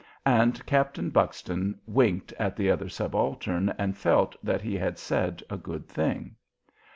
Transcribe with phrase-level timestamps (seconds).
[0.25, 5.57] And Captain Buxton winked at the other subaltern and felt that he had said a
[5.57, 6.35] good thing.